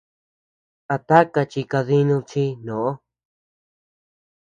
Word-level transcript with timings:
¿A 0.93 0.95
taka 1.07 1.41
chikadinud 1.51 2.23
chi 2.29 2.45
a 2.53 2.57
ndo? 2.63 2.81